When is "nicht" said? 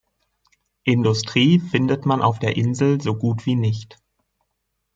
3.53-3.99